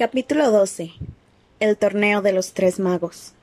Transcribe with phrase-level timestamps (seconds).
[0.00, 0.92] Capítulo 12.
[1.60, 3.34] El torneo de los tres magos.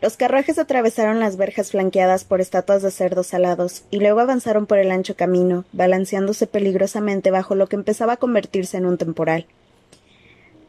[0.00, 4.78] Los carruajes atravesaron las verjas flanqueadas por estatuas de cerdos alados y luego avanzaron por
[4.78, 9.46] el ancho camino, balanceándose peligrosamente bajo lo que empezaba a convertirse en un temporal.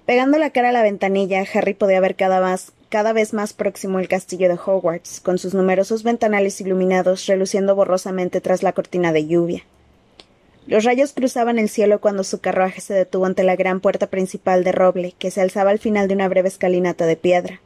[0.07, 3.99] Pegando la cara a la ventanilla, Harry podía ver cada, más, cada vez más próximo
[3.99, 9.27] el castillo de Hogwarts, con sus numerosos ventanales iluminados reluciendo borrosamente tras la cortina de
[9.27, 9.63] lluvia.
[10.65, 14.63] Los rayos cruzaban el cielo cuando su carruaje se detuvo ante la gran puerta principal
[14.63, 17.61] de roble que se alzaba al final de una breve escalinata de piedra.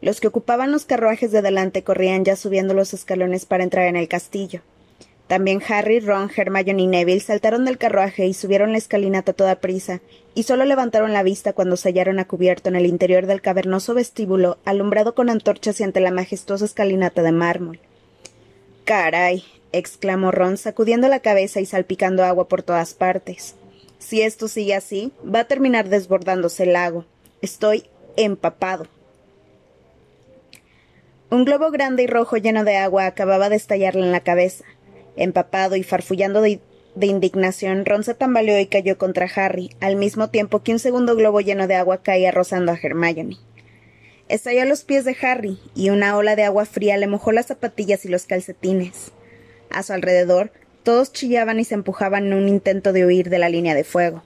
[0.00, 3.96] Los que ocupaban los carruajes de delante corrían ya subiendo los escalones para entrar en
[3.96, 4.60] el castillo.
[5.26, 10.00] También Harry, Ron, Hermione y Neville saltaron del carruaje y subieron la escalinata toda prisa,
[10.34, 13.94] y solo levantaron la vista cuando se hallaron a cubierto en el interior del cavernoso
[13.94, 17.80] vestíbulo, alumbrado con antorchas y ante la majestuosa escalinata de mármol.
[18.84, 19.42] Caray,
[19.78, 23.54] exclamó Ron, sacudiendo la cabeza y salpicando agua por todas partes.
[23.98, 27.04] Si esto sigue así, va a terminar desbordándose el lago.
[27.42, 27.84] Estoy
[28.16, 28.86] empapado.
[31.28, 34.64] Un globo grande y rojo lleno de agua acababa de estallarle en la cabeza.
[35.16, 36.60] Empapado y farfullando de,
[37.00, 41.40] indignación, Ron se tambaleó y cayó contra Harry, al mismo tiempo que un segundo globo
[41.40, 43.38] lleno de agua caía rozando a Hermione.
[44.28, 47.46] Estalló a los pies de Harry, y una ola de agua fría le mojó las
[47.46, 49.10] zapatillas y los calcetines.
[49.70, 50.50] A su alrededor,
[50.82, 54.22] todos chillaban y se empujaban en un intento de huir de la línea de fuego.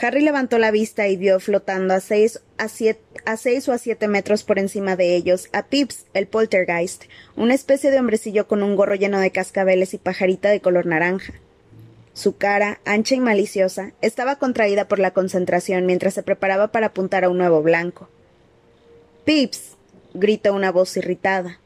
[0.00, 3.78] Harry levantó la vista y vio flotando a seis, a, siete, a seis o a
[3.78, 7.04] siete metros por encima de ellos a Pips, el poltergeist,
[7.36, 11.34] una especie de hombrecillo con un gorro lleno de cascabeles y pajarita de color naranja.
[12.12, 17.24] Su cara, ancha y maliciosa, estaba contraída por la concentración mientras se preparaba para apuntar
[17.24, 18.08] a un nuevo blanco.
[19.24, 19.76] Pips.
[20.12, 21.58] gritó una voz irritada.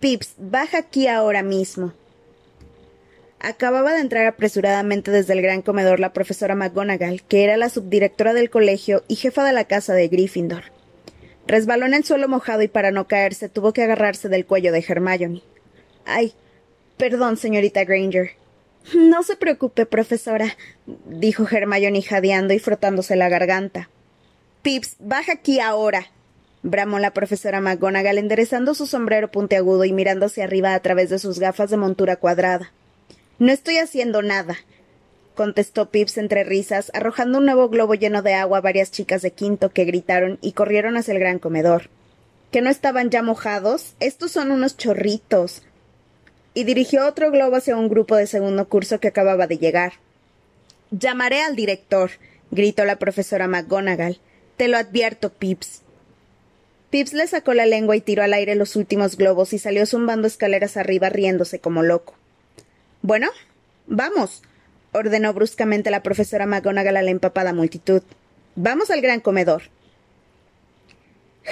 [0.00, 1.94] Pips, baja aquí ahora mismo.
[3.40, 8.34] Acababa de entrar apresuradamente desde el gran comedor la profesora McGonagall, que era la subdirectora
[8.34, 10.64] del colegio y jefa de la casa de Gryffindor.
[11.46, 14.84] Resbaló en el suelo mojado y para no caerse tuvo que agarrarse del cuello de
[14.86, 15.42] Hermione.
[16.04, 16.34] Ay,
[16.98, 18.32] perdón, señorita Granger.
[18.94, 20.56] No se preocupe, profesora,
[21.06, 23.88] dijo Hermione jadeando y frotándose la garganta.
[24.60, 26.10] Pips, baja aquí ahora
[26.66, 31.20] bramó la profesora McGonagall enderezando su sombrero puntiagudo y mirando hacia arriba a través de
[31.20, 32.72] sus gafas de montura cuadrada.
[33.38, 34.56] No estoy haciendo nada,
[35.36, 39.30] contestó Pips entre risas, arrojando un nuevo globo lleno de agua a varias chicas de
[39.30, 41.88] quinto que gritaron y corrieron hacia el gran comedor.
[42.50, 43.94] ¿Que no estaban ya mojados?
[44.00, 45.62] Estos son unos chorritos.
[46.52, 49.92] Y dirigió otro globo hacia un grupo de segundo curso que acababa de llegar.
[50.90, 52.10] Llamaré al director,
[52.50, 54.18] gritó la profesora McGonagall.
[54.56, 55.82] Te lo advierto, Pips.
[56.96, 60.26] Pips le sacó la lengua y tiró al aire los últimos globos y salió zumbando
[60.26, 62.14] escaleras arriba riéndose como loco.
[63.02, 63.28] Bueno,
[63.86, 64.42] vamos,
[64.92, 68.02] ordenó bruscamente la profesora McGonagall a la empapada multitud.
[68.54, 69.64] Vamos al gran comedor.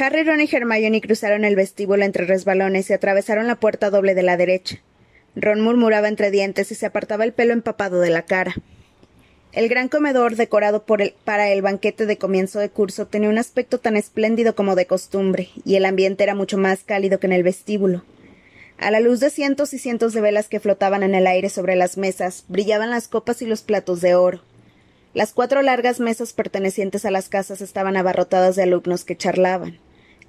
[0.00, 4.22] Harry, Ron y Hermione cruzaron el vestíbulo entre resbalones y atravesaron la puerta doble de
[4.22, 4.78] la derecha.
[5.36, 8.54] Ron murmuraba entre dientes y se apartaba el pelo empapado de la cara.
[9.54, 13.96] El gran comedor, decorado para el banquete de comienzo de curso, tenía un aspecto tan
[13.96, 18.02] espléndido como de costumbre, y el ambiente era mucho más cálido que en el vestíbulo.
[18.78, 21.76] A la luz de cientos y cientos de velas que flotaban en el aire sobre
[21.76, 24.40] las mesas, brillaban las copas y los platos de oro.
[25.12, 29.78] Las cuatro largas mesas pertenecientes a las casas estaban abarrotadas de alumnos que charlaban.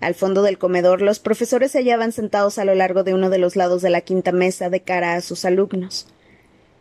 [0.01, 3.39] Al fondo del comedor, los profesores se hallaban sentados a lo largo de uno de
[3.39, 6.05] los lados de la quinta mesa de cara a sus alumnos.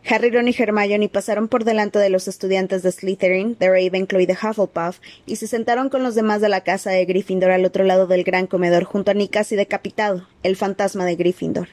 [0.06, 4.26] Harry, Ron y Hermione pasaron por delante de los estudiantes de Slytherin, de Ravenclaw y
[4.26, 7.84] de Hufflepuff, y se sentaron con los demás de la casa de Gryffindor al otro
[7.84, 11.68] lado del gran comedor, junto a Nick casi decapitado, el fantasma de Gryffindor.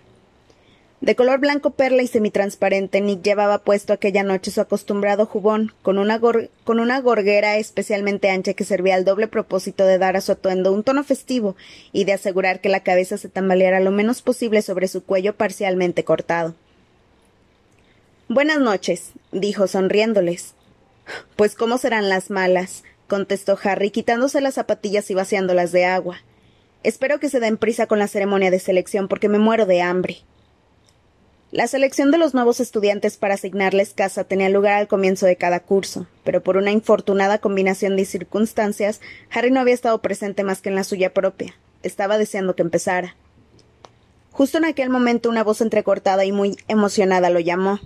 [1.02, 5.98] De color blanco perla y semitransparente, Nick llevaba puesto aquella noche su acostumbrado jubón, con
[5.98, 10.32] una, con una gorguera especialmente ancha que servía al doble propósito de dar a su
[10.32, 11.58] atuendo un tono festivo
[11.92, 16.06] y de asegurar que la cabeza se tambaleara lo menos posible sobre su cuello parcialmente
[16.06, 16.56] cortado.
[18.34, 20.54] Buenas noches, dijo sonriéndoles.
[21.36, 26.22] Pues cómo serán las malas, contestó Harry, quitándose las zapatillas y vaciándolas de agua.
[26.82, 30.20] Espero que se den prisa con la ceremonia de selección porque me muero de hambre.
[31.52, 35.60] La selección de los nuevos estudiantes para asignarles casa tenía lugar al comienzo de cada
[35.60, 40.70] curso, pero por una infortunada combinación de circunstancias, Harry no había estado presente más que
[40.70, 41.54] en la suya propia.
[41.84, 43.18] Estaba deseando que empezara.
[44.32, 47.82] Justo en aquel momento una voz entrecortada y muy emocionada lo llamó.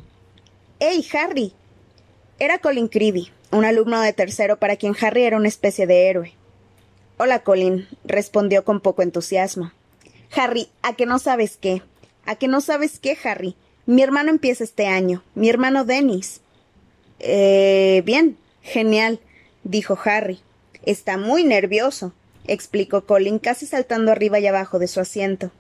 [0.78, 1.54] ¡Hey, Harry!
[2.38, 6.34] Era Colin Creevy, un alumno de tercero para quien Harry era una especie de héroe.
[7.16, 9.72] Hola, Colin, respondió con poco entusiasmo.
[10.36, 11.82] Harry, ¿a que no sabes qué?
[12.26, 13.56] ¿A que no sabes qué, Harry?
[13.86, 16.42] Mi hermano empieza este año, mi hermano Dennis.
[17.20, 19.22] Eh, bien, genial,
[19.64, 20.42] dijo Harry.
[20.86, 22.12] Está muy nervioso,
[22.48, 25.52] explicó Colin, casi saltando arriba y abajo de su asiento.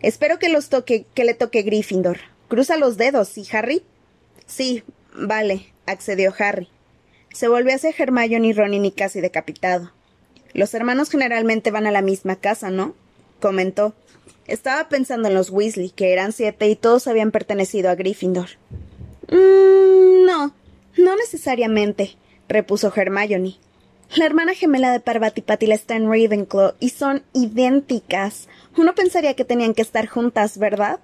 [0.00, 2.18] Espero que los toque, que le toque Gryffindor.
[2.48, 3.82] Cruza los dedos, ¿sí, Harry?
[4.46, 4.82] Sí,
[5.14, 6.68] vale, accedió Harry.
[7.32, 9.92] Se volvió hacia Hermione y Ron y casi decapitado.
[10.52, 12.94] Los hermanos generalmente van a la misma casa, ¿no?
[13.42, 13.92] comentó.
[14.46, 18.48] Estaba pensando en los Weasley, que eran siete y todos habían pertenecido a Gryffindor.
[19.28, 20.54] Mm, no,
[20.96, 22.16] no necesariamente,
[22.48, 23.56] repuso Hermione.
[24.16, 28.48] La hermana gemela de Parvati Patil está en Ravenclaw y son idénticas.
[28.76, 31.00] Uno pensaría que tenían que estar juntas, ¿verdad?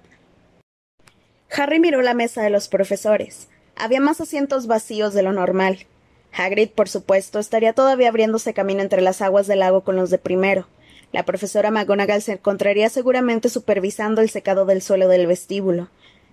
[1.51, 3.47] Harry miró la mesa de los profesores.
[3.75, 5.87] Había más asientos vacíos de lo normal.
[6.31, 10.19] Hagrid, por supuesto, estaría todavía abriéndose camino entre las aguas del lago con los de
[10.19, 10.67] primero.
[11.11, 15.89] La profesora McGonagall se encontraría seguramente supervisando el secado del suelo del vestíbulo.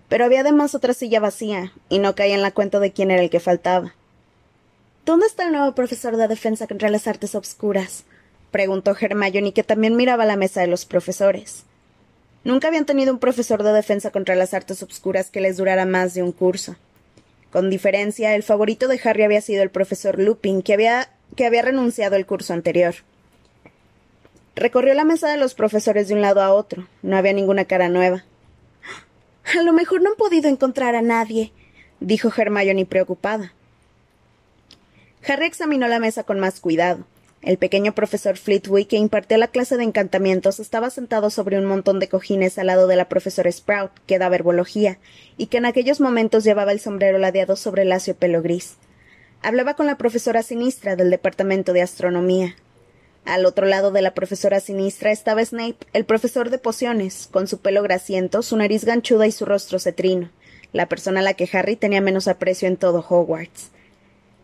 [0.08, 3.22] Pero había además otra silla vacía, y no caía en la cuenta de quién era
[3.22, 3.94] el que faltaba.
[5.06, 8.04] ¿Dónde está el nuevo profesor de defensa contra las artes obscuras?
[8.50, 11.64] preguntó Hermione, que también miraba la mesa de los profesores.
[12.46, 16.14] Nunca habían tenido un profesor de defensa contra las artes obscuras que les durara más
[16.14, 16.76] de un curso.
[17.50, 21.62] Con diferencia, el favorito de Harry había sido el profesor Lupin, que había, que había
[21.62, 22.94] renunciado el curso anterior.
[24.54, 26.86] Recorrió la mesa de los profesores de un lado a otro.
[27.02, 28.24] No había ninguna cara nueva.
[29.58, 31.50] A lo mejor no han podido encontrar a nadie,
[31.98, 33.54] dijo Hermione preocupada.
[35.26, 37.06] Harry examinó la mesa con más cuidado.
[37.46, 42.00] El pequeño profesor Flitwick, que impartía la clase de encantamientos, estaba sentado sobre un montón
[42.00, 44.98] de cojines al lado de la profesora Sprout, que daba herbología,
[45.36, 48.74] y que en aquellos momentos llevaba el sombrero ladeado sobre el lacio pelo gris.
[49.42, 52.56] Hablaba con la profesora sinistra del departamento de astronomía.
[53.24, 57.60] Al otro lado de la profesora sinistra estaba Snape, el profesor de pociones, con su
[57.60, 60.30] pelo grasiento, su nariz ganchuda y su rostro cetrino,
[60.72, 63.70] la persona a la que Harry tenía menos aprecio en todo Hogwarts.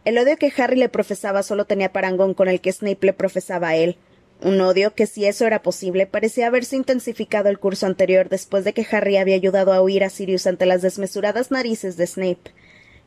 [0.04, 3.68] El odio que Harry le profesaba solo tenía parangón con el que Snape le profesaba
[3.68, 3.96] a él,
[4.42, 8.72] un odio que, si eso era posible, parecía haberse intensificado el curso anterior después de
[8.72, 12.50] que Harry había ayudado a huir a Sirius ante las desmesuradas narices de Snape.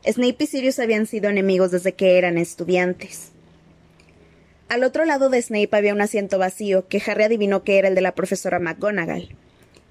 [0.06, 3.32] Snape y Sirius habían sido enemigos desde que eran estudiantes.
[4.68, 7.94] Al otro lado de Snape había un asiento vacío, que Harry adivinó que era el
[7.94, 9.36] de la profesora McGonagall.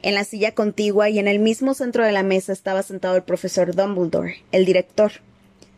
[0.01, 3.24] En la silla contigua y en el mismo centro de la mesa estaba sentado el
[3.24, 5.12] profesor Dumbledore, el director.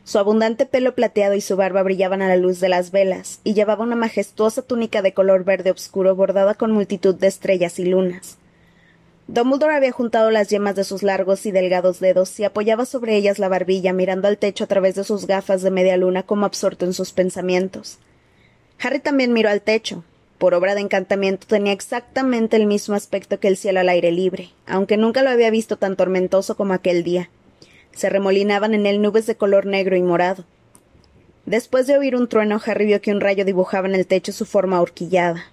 [0.07, 3.53] Su abundante pelo plateado y su barba brillaban a la luz de las velas, y
[3.53, 8.37] llevaba una majestuosa túnica de color verde oscuro bordada con multitud de estrellas y lunas.
[9.27, 13.37] Dumbledore había juntado las yemas de sus largos y delgados dedos y apoyaba sobre ellas
[13.37, 16.85] la barbilla mirando al techo a través de sus gafas de media luna como absorto
[16.85, 17.97] en sus pensamientos.
[18.79, 20.05] Harry también miró al techo.
[20.37, 24.51] Por obra de encantamiento tenía exactamente el mismo aspecto que el cielo al aire libre,
[24.67, 27.29] aunque nunca lo había visto tan tormentoso como aquel día.
[27.97, 30.45] Se remolinaban en él nubes de color negro y morado.
[31.47, 34.45] Después de oír un trueno, Harry vio que un rayo dibujaba en el techo su
[34.45, 35.45] forma horquillada.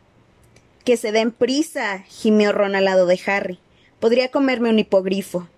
[0.85, 2.01] Que se den prisa.
[2.07, 3.59] gimió Ron al lado de Harry.
[3.99, 5.49] Podría comerme un hipogrifo.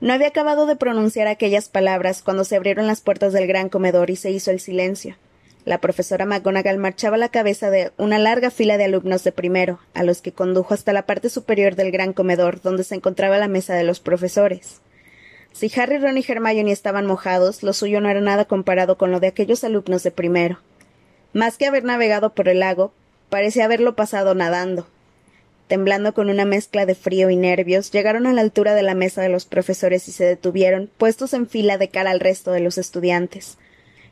[0.00, 4.10] No había acabado de pronunciar aquellas palabras cuando se abrieron las puertas del gran comedor
[4.10, 5.16] y se hizo el silencio.
[5.64, 9.80] La profesora McGonagall marchaba a la cabeza de una larga fila de alumnos de primero,
[9.92, 13.48] a los que condujo hasta la parte superior del gran comedor, donde se encontraba la
[13.48, 14.80] mesa de los profesores.
[15.56, 19.20] Si Harry, Ron y Hermione estaban mojados, lo suyo no era nada comparado con lo
[19.20, 20.58] de aquellos alumnos de primero.
[21.32, 22.92] Más que haber navegado por el lago,
[23.30, 24.86] parecía haberlo pasado nadando.
[25.66, 29.22] Temblando con una mezcla de frío y nervios, llegaron a la altura de la mesa
[29.22, 32.76] de los profesores y se detuvieron, puestos en fila de cara al resto de los
[32.76, 33.56] estudiantes.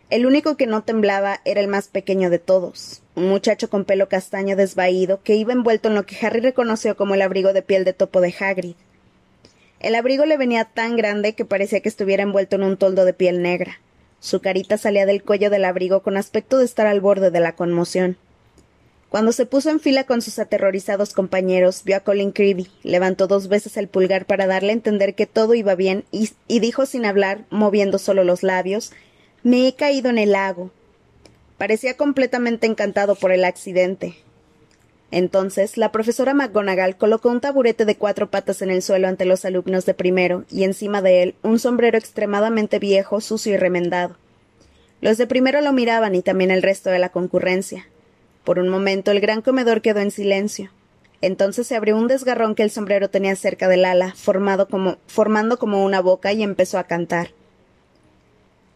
[0.08, 4.08] El único que no temblaba era el más pequeño de todos, un muchacho con pelo
[4.08, 7.84] castaño desvaído que iba envuelto en lo que Harry reconoció como el abrigo de piel
[7.84, 8.76] de topo de Hagrid.
[9.84, 13.12] El abrigo le venía tan grande que parecía que estuviera envuelto en un toldo de
[13.12, 13.80] piel negra.
[14.18, 17.54] Su carita salía del cuello del abrigo con aspecto de estar al borde de la
[17.54, 18.16] conmoción.
[19.10, 23.48] Cuando se puso en fila con sus aterrorizados compañeros, vio a Colin Creevy, levantó dos
[23.48, 27.04] veces el pulgar para darle a entender que todo iba bien y, y dijo sin
[27.04, 28.90] hablar, moviendo solo los labios,
[29.42, 30.70] me he caído en el lago.
[31.58, 34.14] Parecía completamente encantado por el accidente.
[35.10, 39.44] Entonces, la profesora McGonagall colocó un taburete de cuatro patas en el suelo ante los
[39.44, 44.16] alumnos de primero, y encima de él un sombrero extremadamente viejo, sucio y remendado.
[45.00, 47.86] Los de primero lo miraban y también el resto de la concurrencia.
[48.42, 50.70] Por un momento el gran comedor quedó en silencio.
[51.20, 55.58] Entonces se abrió un desgarrón que el sombrero tenía cerca del ala, formado como, formando
[55.58, 57.30] como una boca, y empezó a cantar.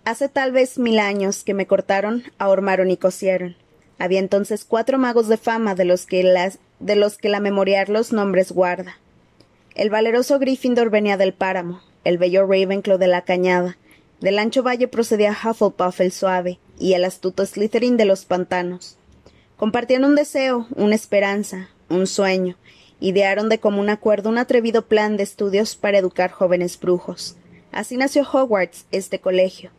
[0.05, 3.57] Hace tal vez mil años que me cortaron, ahormaron y cosieron.
[3.99, 7.89] Había entonces cuatro magos de fama de los que, las, de los que la memoriar
[7.89, 8.99] los nombres guarda.
[9.75, 13.77] El valeroso Gryffindor venía del páramo, el bello Ravenclaw de la cañada,
[14.21, 18.97] del ancho valle procedía Hufflepuff el suave, y el astuto Slytherin de los pantanos.
[19.57, 22.57] Compartían un deseo, una esperanza, un sueño,
[23.01, 27.37] idearon de común acuerdo un atrevido plan de estudios para educar jóvenes brujos.
[27.73, 29.71] Así nació Hogwarts, este colegio.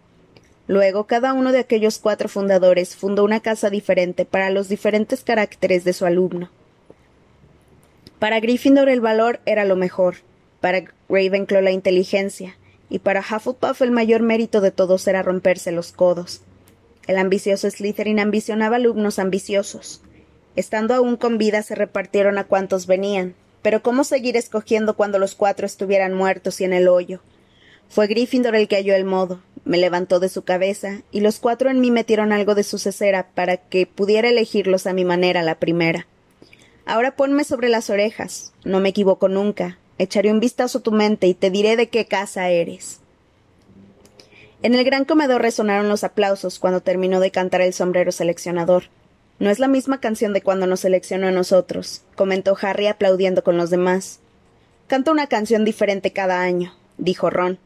[0.69, 5.83] Luego, cada uno de aquellos cuatro fundadores fundó una casa diferente para los diferentes caracteres
[5.83, 6.51] de su alumno.
[8.19, 10.17] Para Gryffindor el valor era lo mejor,
[10.61, 12.55] para Ravenclaw la inteligencia,
[12.87, 16.41] y para Hufflepuff el mayor mérito de todos era romperse los codos.
[17.07, 20.03] El ambicioso Slytherin ambicionaba alumnos ambiciosos.
[20.55, 23.33] Estando aún con vida se repartieron a cuantos venían,
[23.63, 27.21] pero ¿cómo seguir escogiendo cuando los cuatro estuvieran muertos y en el hoyo?
[27.89, 31.69] Fue Gryffindor el que halló el modo, me levantó de su cabeza, y los cuatro
[31.69, 35.59] en mí metieron algo de su cesera para que pudiera elegirlos a mi manera la
[35.59, 36.07] primera.
[36.85, 38.51] Ahora ponme sobre las orejas.
[38.63, 39.77] No me equivoco nunca.
[39.99, 42.99] Echaré un vistazo a tu mente y te diré de qué casa eres.
[44.61, 48.85] En el gran comedor resonaron los aplausos cuando terminó de cantar el sombrero seleccionador.
[49.39, 53.55] No es la misma canción de cuando nos seleccionó a nosotros, comentó Harry aplaudiendo con
[53.55, 54.19] los demás.
[54.87, 57.59] Canta una canción diferente cada año, dijo Ron.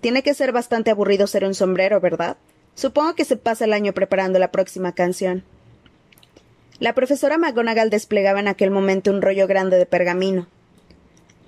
[0.00, 2.36] Tiene que ser bastante aburrido ser un sombrero, ¿verdad?
[2.74, 5.44] Supongo que se pasa el año preparando la próxima canción.
[6.78, 10.46] La profesora McGonagall desplegaba en aquel momento un rollo grande de pergamino.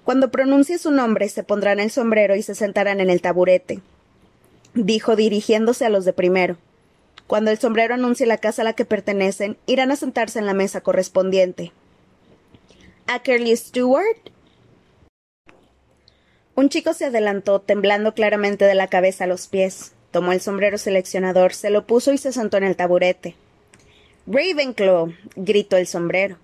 [0.05, 3.81] Cuando pronuncie su nombre, se pondrán el sombrero y se sentarán en el taburete,
[4.75, 6.59] dijo dirigiéndose a los de primero.
[7.27, 10.55] Cuando el sombrero anuncie la casa a la que pertenecen, irán a sentarse en la
[10.55, 11.73] mesa correspondiente.
[13.07, 14.19] Ackerley Stewart.
[16.55, 19.93] Un chico se adelantó, temblando claramente de la cabeza a los pies.
[20.11, 23.37] Tomó el sombrero seleccionador, se lo puso y se sentó en el taburete.
[24.27, 25.15] Ravenclaw.
[25.35, 26.37] gritó el sombrero.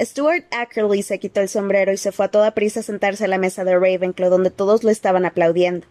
[0.00, 3.28] Stuart Ackerley se quitó el sombrero y se fue a toda prisa a sentarse a
[3.28, 5.86] la mesa de Ravenclaw, donde todos lo estaban aplaudiendo.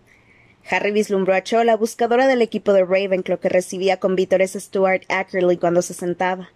[0.68, 5.04] Harry vislumbró a Cho, la buscadora del equipo de Ravenclaw, que recibía con vítores Stuart
[5.08, 6.50] Ackerley cuando se sentaba.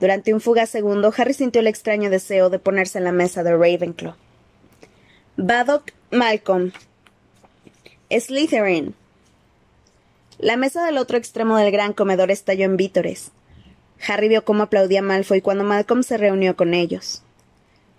[0.00, 3.52] Durante un fugaz segundo, Harry sintió el extraño deseo de ponerse en la mesa de
[3.52, 4.16] Ravenclaw.
[5.38, 6.72] Baddock Malcolm.
[8.10, 8.94] Slytherin.
[10.38, 13.32] La mesa del otro extremo del gran comedor estalló en vítores.
[14.06, 17.22] Harry vio cómo aplaudía Malfoy cuando Malcolm se reunió con ellos.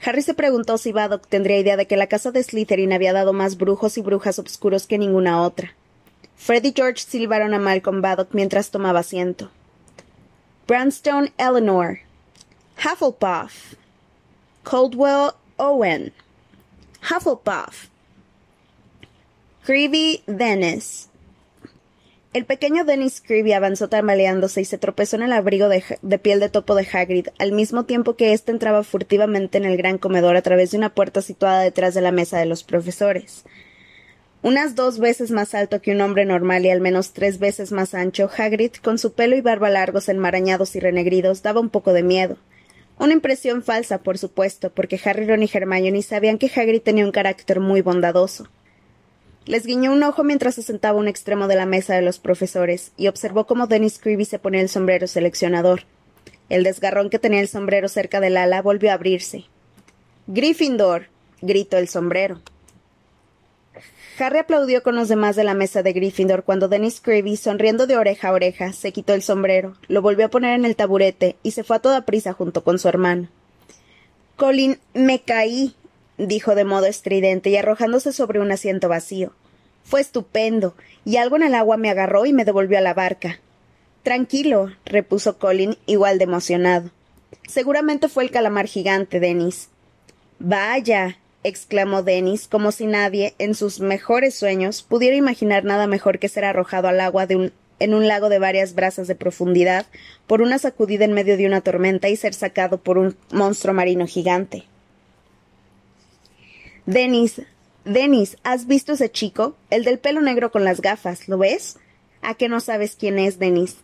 [0.06, 3.34] Harry se preguntó si Baddock tendría idea de que la casa de Slytherin había dado
[3.34, 5.74] más brujos y brujas obscuros que ninguna otra.
[6.36, 9.50] Fred y George silbaron a Malcolm Baddock mientras tomaba asiento.
[10.68, 11.98] Branstone Eleanor.
[12.78, 13.74] Hufflepuff.
[14.64, 16.14] Coldwell Owen.
[17.04, 17.90] Hufflepuff.
[19.66, 21.10] Creevy Dennis.
[22.34, 25.84] El pequeño Dennis Creevy avanzó tambaleándose y se tropezó en el abrigo de,
[26.20, 29.98] piel de topo de Hagrid, al mismo tiempo que éste entraba furtivamente en el gran
[29.98, 33.44] comedor a través de una puerta situada detrás de la mesa de los profesores.
[34.42, 37.94] Unas dos veces más alto que un hombre normal y al menos tres veces más
[37.94, 42.04] ancho, Hagrid, con su pelo y barba largos, enmarañados y renegridos, daba un poco de
[42.04, 42.38] miedo.
[43.04, 47.12] Una impresión falsa, por supuesto, porque Harry, Ron y Hermione sabían que Hagrid tenía un
[47.12, 48.48] carácter muy bondadoso.
[49.46, 52.20] Les guiñó un ojo mientras se sentaba a un extremo de la mesa de los
[52.20, 55.82] profesores y observó cómo Dennis Creevy se ponía el sombrero seleccionador.
[56.48, 59.44] El desgarrón que tenía el sombrero cerca del ala volvió a abrirse.
[60.28, 61.08] Gryffindor.
[61.42, 62.40] gritó el sombrero.
[64.20, 67.98] Harry aplaudió con los demás de la mesa de Gryffindor cuando Dennis Creevy, sonriendo de
[67.98, 71.52] oreja a oreja, se quitó el sombrero, lo volvió a poner en el taburete y
[71.52, 73.28] se fue a toda prisa junto con su hermano.
[74.36, 75.76] Colin, me caí,
[76.18, 79.34] dijo de modo estridente y arrojándose sobre un asiento vacío.
[79.84, 83.40] Fue estupendo, y algo en el agua me agarró y me devolvió a la barca.
[84.04, 86.92] Tranquilo, repuso Colin, igual de emocionado.
[87.48, 89.70] Seguramente fue el calamar gigante, Denis.
[90.40, 96.30] Vaya, exclamó Denis, como si nadie, en sus mejores sueños, pudiera imaginar nada mejor que
[96.30, 99.86] ser arrojado al agua de un, en un lago de varias brazas de profundidad,
[100.28, 104.08] por una sacudida en medio de una tormenta y ser sacado por un monstruo marino
[104.08, 104.64] gigante.
[106.86, 107.42] Denis,
[107.86, 109.56] Denis, ¿has visto ese chico?
[109.70, 111.78] El del pelo negro con las gafas, ¿lo ves?
[112.22, 113.78] ¿A qué no sabes quién es, Denis?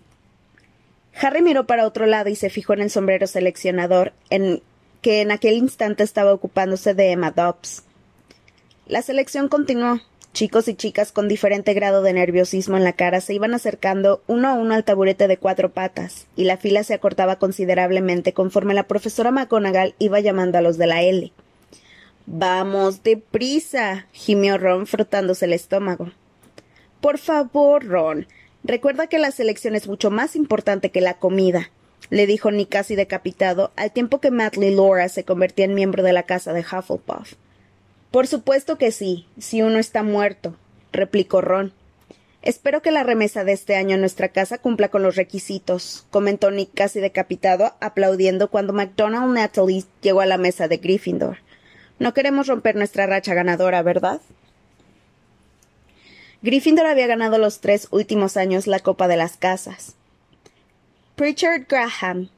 [1.21, 4.61] Harry miró para otro lado y se fijó en el sombrero seleccionador, en
[5.01, 7.83] que en aquel instante estaba ocupándose de Emma Dobbs.
[8.87, 9.99] La selección continuó.
[10.31, 14.47] Chicos y chicas con diferente grado de nerviosismo en la cara se iban acercando uno
[14.47, 18.83] a uno al taburete de cuatro patas, y la fila se acortaba considerablemente conforme la
[18.83, 21.33] profesora McGonagall iba llamando a los de la L.
[22.27, 26.11] Vamos, deprisa, gimió Ron frotándose el estómago.
[27.01, 28.27] Por favor, Ron,
[28.63, 31.71] recuerda que la selección es mucho más importante que la comida,
[32.09, 36.13] le dijo Nick casi decapitado, al tiempo que Matley Laura se convertía en miembro de
[36.13, 37.33] la casa de Hufflepuff.
[38.11, 40.55] Por supuesto que sí, si uno está muerto,
[40.91, 41.73] replicó Ron.
[42.41, 46.51] Espero que la remesa de este año en nuestra casa cumpla con los requisitos, comentó
[46.51, 51.37] Nick casi decapitado, aplaudiendo cuando MacDonald Natalie llegó a la mesa de Gryffindor.
[51.99, 54.21] No queremos romper nuestra racha ganadora, ¿verdad?
[56.41, 59.95] Gryffindor había ganado los tres últimos años la Copa de las Casas.
[61.19, 62.29] Pritchard Graham.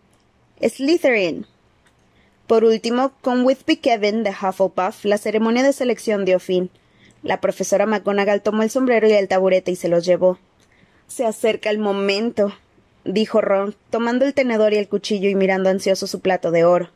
[0.59, 1.45] Slytherin.
[2.47, 6.71] Por último, con Whitby Kevin de Hufflepuff, la ceremonia de selección dio fin.
[7.21, 10.39] La profesora McGonagall tomó el sombrero y el taburete y se los llevó.
[11.05, 12.55] Se acerca el momento,
[13.05, 16.89] dijo Ron, tomando el tenedor y el cuchillo y mirando ansioso su plato de oro.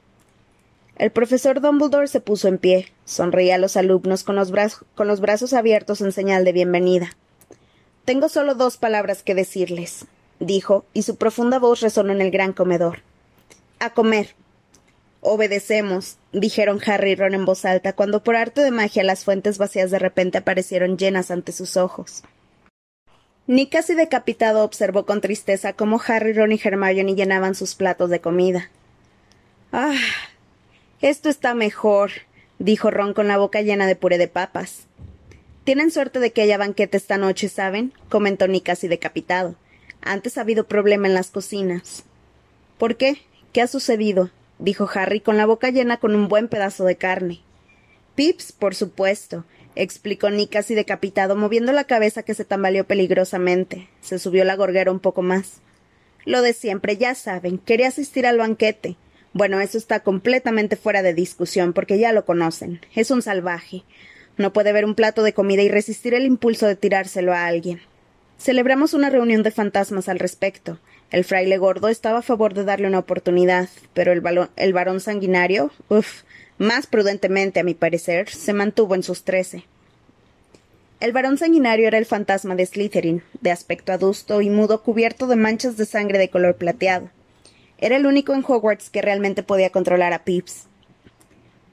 [0.96, 4.52] El profesor Dumbledore se puso en pie, sonreía a los alumnos con los,
[4.96, 7.16] con los brazos abiertos en señal de bienvenida.
[8.06, 10.08] Tengo solo dos palabras que decirles,
[10.40, 13.00] dijo, y su profunda voz resonó en el gran comedor.
[13.80, 14.36] A comer.
[15.22, 19.58] Obedecemos, dijeron Harry y Ron en voz alta, cuando por arte de magia las fuentes
[19.58, 22.24] vacías de repente aparecieron llenas ante sus ojos.
[23.48, 28.22] Nick casi decapitado observó con tristeza cómo Harry, Ron y Hermione llenaban sus platos de
[28.22, 28.70] comida.
[29.72, 29.96] Ah.
[31.02, 32.12] Esto está mejor,
[32.58, 34.88] dijo Ron con la boca llena de puré de papas.
[35.64, 37.94] Tienen suerte de que haya banquete esta noche, ¿saben?
[38.10, 39.56] comentó Nick casi decapitado.
[40.06, 42.04] Antes ha habido problema en las cocinas.
[42.78, 43.24] ¿Por qué?
[43.52, 44.30] ¿Qué ha sucedido?
[44.60, 47.42] dijo Harry con la boca llena con un buen pedazo de carne.
[48.14, 49.46] Pips, por supuesto,
[49.76, 53.90] explicó Nick casi decapitado, moviendo la cabeza que se tambaleó peligrosamente.
[54.02, 55.62] Se subió la gorguera un poco más.
[56.24, 58.98] Lo de siempre, ya saben, quería asistir al banquete.
[59.34, 62.80] Bueno, eso está completamente fuera de discusión, porque ya lo conocen.
[62.94, 63.84] Es un salvaje.
[64.38, 67.82] No puede ver un plato de comida y resistir el impulso de tirárselo a alguien.
[68.38, 70.80] Celebramos una reunión de fantasmas al respecto.
[71.12, 74.22] El fraile gordo estaba a favor de darle una oportunidad, pero el,
[74.56, 76.24] el varón sanguinario, uff,
[76.58, 79.66] más prudentemente, a mi parecer, se mantuvo en sus trece.
[81.00, 85.36] El varón sanguinario era el fantasma de Slytherin, de aspecto adusto y mudo cubierto de
[85.36, 87.10] manchas de sangre de color plateado.
[87.78, 90.68] Era el único en Hogwarts que realmente podía controlar a Pips.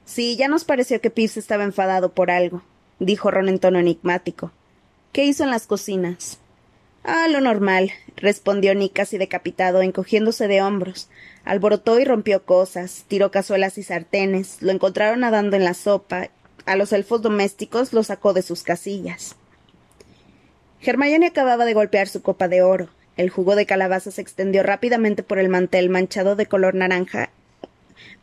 [0.05, 2.61] Sí, ya nos pareció que Pips estaba enfadado por algo,
[2.99, 4.51] dijo Ron en tono enigmático.
[5.13, 6.39] ¿Qué hizo en las cocinas?
[7.03, 11.09] Ah, lo normal, respondió Nick casi decapitado, encogiéndose de hombros.
[11.43, 16.29] Alborotó y rompió cosas, tiró cazuelas y sartenes, lo encontraron nadando en la sopa,
[16.65, 19.35] a los elfos domésticos los sacó de sus casillas.
[20.81, 22.89] Hermione acababa de golpear su copa de oro.
[23.17, 27.31] El jugo de calabaza se extendió rápidamente por el mantel manchado de color naranja,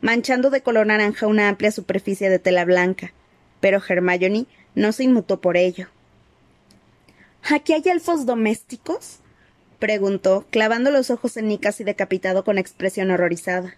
[0.00, 3.12] manchando de color naranja una amplia superficie de tela blanca.
[3.60, 5.88] Pero Hermione no se inmutó por ello.
[7.42, 9.18] ¿Aquí hay elfos domésticos?
[9.78, 13.74] preguntó, clavando los ojos en Nick casi decapitado con expresión horrorizada.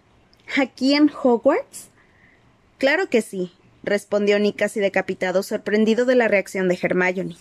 [0.57, 1.87] ¿Aquí en Hogwarts?
[2.77, 7.37] Claro que sí, respondió Nick casi decapitado, sorprendido de la reacción de Hermione.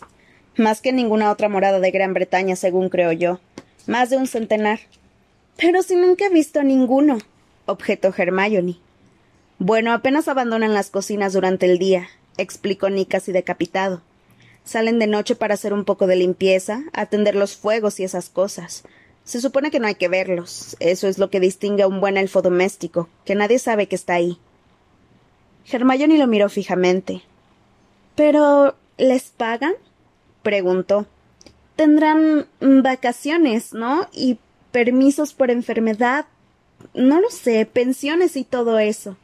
[0.57, 3.41] Más que ninguna otra morada de Gran Bretaña, según creo yo.
[3.87, 4.81] Más de un centenar.
[5.57, 7.19] Pero si nunca he visto ninguno,
[7.67, 8.77] objetó Hermione.
[9.59, 14.03] Bueno, apenas abandonan las cocinas durante el día, explicó Nick casi decapitado.
[14.65, 18.85] Salen de noche para hacer un poco de limpieza, atender los fuegos y esas cosas.
[19.25, 20.77] Se supone que no hay que verlos.
[20.81, 24.15] Eso es lo que distingue a un buen elfo doméstico, que nadie sabe que está
[24.15, 24.39] ahí.
[25.71, 27.23] Hermione lo miró fijamente.
[28.15, 29.75] ¿Pero les pagan?
[30.43, 31.07] preguntó.
[31.77, 34.09] Tendrán vacaciones, ¿no?
[34.13, 34.39] Y
[34.73, 36.27] permisos por enfermedad.
[36.95, 39.17] No lo sé, pensiones y todo eso.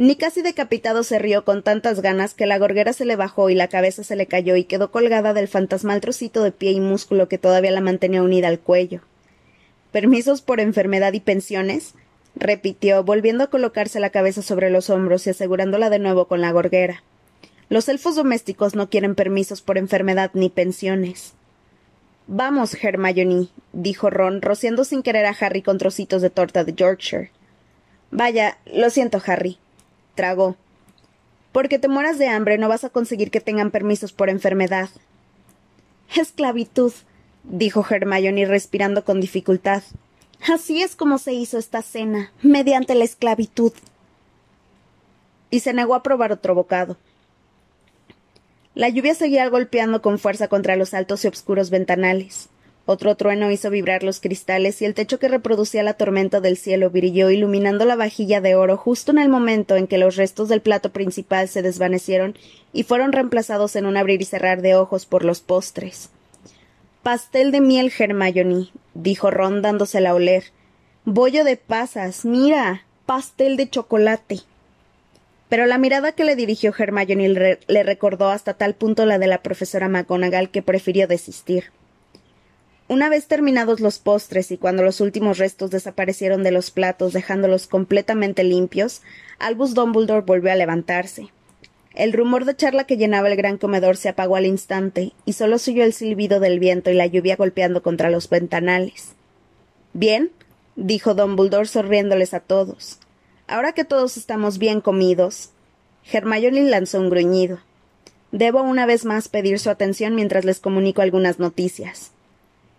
[0.00, 3.54] Ni casi decapitado se rió con tantas ganas que la gorguera se le bajó y
[3.54, 7.28] la cabeza se le cayó y quedó colgada del fantasmal trocito de pie y músculo
[7.28, 9.02] que todavía la mantenía unida al cuello.
[9.92, 11.92] ¿Permisos por enfermedad y pensiones?
[12.34, 16.50] repitió, volviendo a colocarse la cabeza sobre los hombros y asegurándola de nuevo con la
[16.50, 17.02] gorguera.
[17.68, 21.34] Los elfos domésticos no quieren permisos por enfermedad ni pensiones.
[22.26, 27.32] Vamos, Hermione, dijo Ron, rociando sin querer a Harry con trocitos de torta de Yorkshire.
[28.10, 29.58] Vaya, lo siento, Harry,
[30.14, 30.56] tragó.
[31.52, 34.88] Porque te mueras de hambre no vas a conseguir que tengan permisos por enfermedad.
[36.14, 36.92] Esclavitud,
[37.44, 39.82] dijo Hermione respirando con dificultad.
[40.48, 43.72] Así es como se hizo esta cena, mediante la esclavitud.
[45.50, 46.96] Y se negó a probar otro bocado.
[48.74, 52.48] La lluvia seguía golpeando con fuerza contra los altos y oscuros ventanales.
[52.92, 56.90] Otro trueno hizo vibrar los cristales y el techo que reproducía la tormenta del cielo
[56.90, 60.60] brilló iluminando la vajilla de oro justo en el momento en que los restos del
[60.60, 62.36] plato principal se desvanecieron
[62.72, 66.10] y fueron reemplazados en un abrir y cerrar de ojos por los postres.
[67.04, 70.46] Pastel de miel, Hermione, dijo Ron dándosela a oler.
[71.04, 72.86] Bollo de pasas, mira.
[73.06, 74.40] pastel de chocolate.
[75.48, 77.28] pero la mirada que le dirigió Hermione
[77.68, 81.70] le, recordó hasta tal punto la de la profesora McGonagall que prefirió desistir.
[82.90, 87.68] Una vez terminados los postres y cuando los últimos restos desaparecieron de los platos dejándolos
[87.68, 89.02] completamente limpios,
[89.38, 91.28] Albus Dumbledore volvió a levantarse.
[91.94, 95.58] El rumor de charla que llenaba el gran comedor se apagó al instante, y solo
[95.58, 99.12] se oyó el silbido del viento y la lluvia golpeando contra los ventanales.
[99.92, 100.32] Bien,
[100.74, 102.98] dijo Dumbledore sonriéndoles a todos.
[103.46, 105.50] Ahora que todos estamos bien comidos.
[106.10, 107.60] Hermione lanzó un gruñido.
[108.32, 112.10] Debo una vez más pedir su atención mientras les comunico algunas noticias.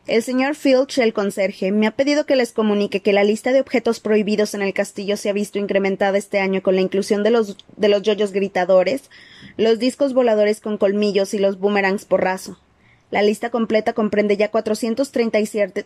[0.07, 3.61] El señor Filch, el conserje, me ha pedido que les comunique que la lista de
[3.61, 7.29] objetos prohibidos en el castillo se ha visto incrementada este año con la inclusión de
[7.29, 9.11] los, de los yoyos gritadores,
[9.57, 12.57] los discos voladores con colmillos y los boomerangs porrazo.
[13.11, 15.85] La lista completa comprende ya 437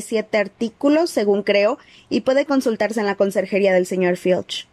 [0.00, 4.66] siete artículos, según creo, y puede consultarse en la conserjería del señor Filch.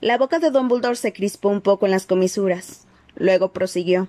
[0.00, 2.86] La boca de Dumbledore se crispó un poco en las comisuras.
[3.16, 4.08] Luego prosiguió.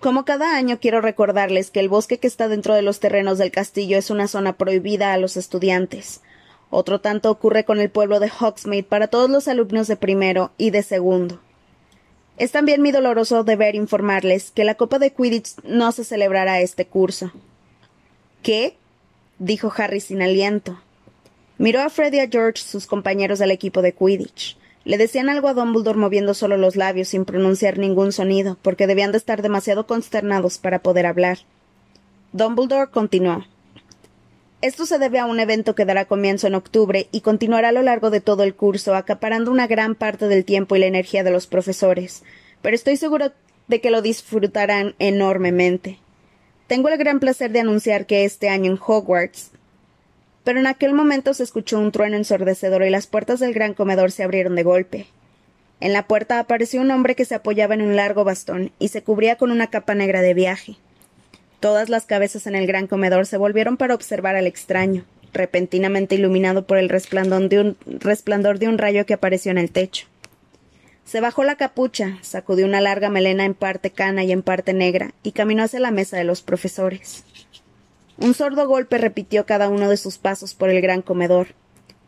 [0.00, 3.50] Como cada año quiero recordarles que el bosque que está dentro de los terrenos del
[3.50, 6.20] castillo es una zona prohibida a los estudiantes.
[6.70, 10.70] Otro tanto ocurre con el pueblo de Hogsmeade para todos los alumnos de primero y
[10.70, 11.40] de segundo.
[12.36, 16.86] Es también mi doloroso deber informarles que la Copa de Quidditch no se celebrará este
[16.86, 17.32] curso.
[18.42, 18.76] ¿Qué?
[19.40, 20.80] dijo Harry sin aliento.
[21.56, 24.56] Miró a Fred y a George, sus compañeros del equipo de Quidditch.
[24.88, 29.12] Le decían algo a Dumbledore moviendo solo los labios sin pronunciar ningún sonido, porque debían
[29.12, 31.40] de estar demasiado consternados para poder hablar.
[32.32, 33.44] Dumbledore continuó.
[34.62, 37.82] Esto se debe a un evento que dará comienzo en octubre y continuará a lo
[37.82, 41.32] largo de todo el curso, acaparando una gran parte del tiempo y la energía de
[41.32, 42.22] los profesores.
[42.62, 43.32] Pero estoy seguro
[43.66, 45.98] de que lo disfrutarán enormemente.
[46.66, 49.50] Tengo el gran placer de anunciar que este año en Hogwarts.
[50.48, 54.10] Pero en aquel momento se escuchó un trueno ensordecedor y las puertas del gran comedor
[54.10, 55.04] se abrieron de golpe.
[55.78, 59.02] En la puerta apareció un hombre que se apoyaba en un largo bastón y se
[59.02, 60.76] cubría con una capa negra de viaje.
[61.60, 66.66] Todas las cabezas en el gran comedor se volvieron para observar al extraño, repentinamente iluminado
[66.66, 70.06] por el resplandor de un, resplandor de un rayo que apareció en el techo.
[71.04, 75.12] Se bajó la capucha, sacudió una larga melena en parte cana y en parte negra,
[75.22, 77.22] y caminó hacia la mesa de los profesores.
[78.20, 81.48] Un sordo golpe repitió cada uno de sus pasos por el gran comedor.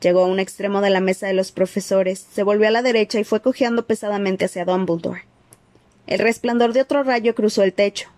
[0.01, 3.21] Llegó a un extremo de la mesa de los profesores, se volvió a la derecha
[3.21, 5.25] y fue cojeando pesadamente hacia Dumbledore.
[6.09, 8.09] El resplandor de otro rayo cruzó el techo,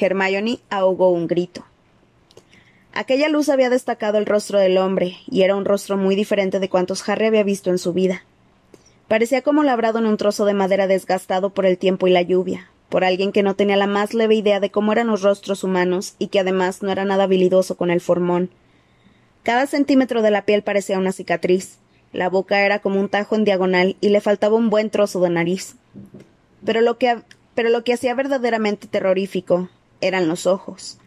[0.00, 1.66] Hermione ahogó un grito.
[2.94, 6.70] Aquella luz había destacado el rostro del hombre, y era un rostro muy diferente de
[6.70, 8.24] cuantos Harry había visto en su vida.
[9.06, 12.70] Parecía como labrado en un trozo de madera desgastado por el tiempo y la lluvia,
[12.94, 16.14] por alguien que no tenía la más leve idea de cómo eran los rostros humanos
[16.20, 18.50] y que además no era nada habilidoso con el formón.
[19.42, 21.78] Cada centímetro de la piel parecía una cicatriz,
[22.12, 25.30] la boca era como un tajo en diagonal y le faltaba un buen trozo de
[25.30, 25.74] nariz.
[26.64, 27.16] Pero lo que,
[27.56, 29.68] pero lo que hacía verdaderamente terrorífico
[30.00, 30.98] eran los ojos.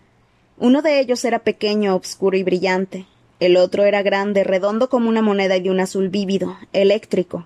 [0.57, 3.05] Uno de ellos era pequeño, oscuro y brillante.
[3.39, 7.45] El otro era grande, redondo como una moneda y de un azul vívido, eléctrico.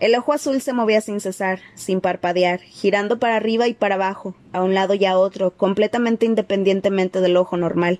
[0.00, 4.36] El ojo azul se movía sin cesar, sin parpadear, girando para arriba y para abajo,
[4.52, 7.98] a un lado y a otro, completamente independientemente del ojo normal.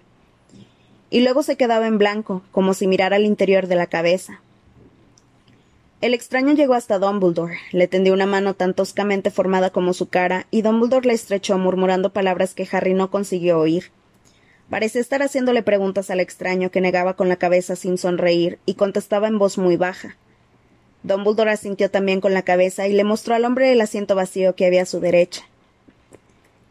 [1.10, 4.40] Y luego se quedaba en blanco, como si mirara al interior de la cabeza.
[6.00, 10.46] El extraño llegó hasta Dumbledore, le tendió una mano tan toscamente formada como su cara,
[10.52, 13.90] y Dumbledore le estrechó murmurando palabras que Harry no consiguió oír.
[14.70, 19.26] Parecía estar haciéndole preguntas al extraño, que negaba con la cabeza sin sonreír, y contestaba
[19.26, 20.16] en voz muy baja.
[21.02, 24.66] Dumbledore asintió también con la cabeza y le mostró al hombre el asiento vacío que
[24.66, 25.44] había a su derecha.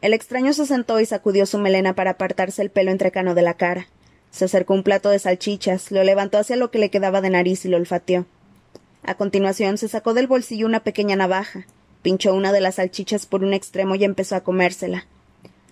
[0.02, 3.56] El extraño se sentó y sacudió su melena para apartarse el pelo entrecano de la
[3.56, 3.88] cara.
[4.32, 7.66] Se acercó un plato de salchichas, lo levantó hacia lo que le quedaba de nariz
[7.66, 8.26] y lo olfateó.
[9.04, 11.66] A continuación se sacó del bolsillo una pequeña navaja,
[12.02, 15.08] pinchó una de las salchichas por un extremo y empezó a comérsela.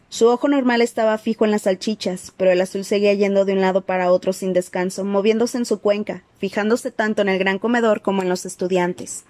[0.10, 3.62] Su ojo normal estaba fijo en las salchichas, pero el azul seguía yendo de un
[3.62, 8.02] lado para otro sin descanso, moviéndose en su cuenca, fijándose tanto en el gran comedor
[8.02, 9.26] como en los estudiantes.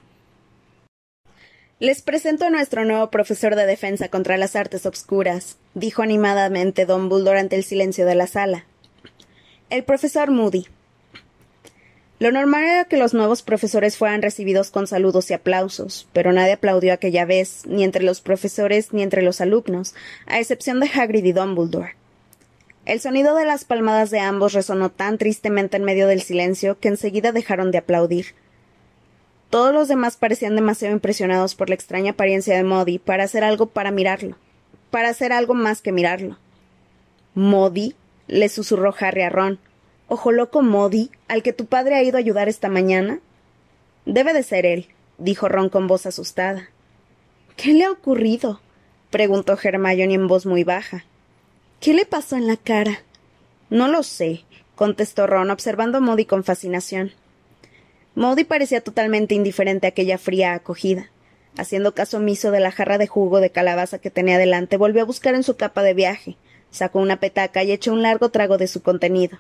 [1.80, 7.10] Les presento a nuestro nuevo profesor de defensa contra las artes obscuras, dijo animadamente don
[7.10, 8.66] Bull durante el silencio de la sala.
[9.70, 10.68] El profesor Moody.
[12.26, 16.54] Lo normal era que los nuevos profesores fueran recibidos con saludos y aplausos, pero nadie
[16.54, 19.94] aplaudió aquella vez, ni entre los profesores ni entre los alumnos,
[20.26, 21.96] a excepción de Hagrid y Dumbledore.
[22.86, 26.88] El sonido de las palmadas de ambos resonó tan tristemente en medio del silencio que
[26.88, 28.34] enseguida dejaron de aplaudir.
[29.52, 33.68] Todos los demás parecían demasiado impresionados por la extraña apariencia de Modi para hacer algo
[33.68, 34.36] para mirarlo,
[34.90, 36.40] para hacer algo más que mirarlo.
[37.36, 37.94] Modi,
[38.28, 39.60] le susurró Harry a Ron,
[40.08, 43.20] Ojo loco Modi, al que tu padre ha ido a ayudar esta mañana?
[44.06, 44.88] Debe de ser él,
[45.18, 46.70] dijo Ron con voz asustada.
[47.56, 48.62] ¿Qué le ha ocurrido?
[49.10, 51.06] preguntó Hermione en voz muy baja.
[51.80, 53.02] ¿Qué le pasó en la cara?
[53.72, 54.44] No lo sé,
[54.76, 57.12] contestó Ron, observando a Modi con fascinación.
[58.14, 61.10] Modi parecía totalmente indiferente a aquella fría acogida.
[61.58, 65.06] Haciendo caso omiso de la jarra de jugo de calabaza que tenía delante, volvió a
[65.06, 66.38] buscar en su capa de viaje,
[66.70, 69.40] sacó una petaca y echó un largo trago de su contenido.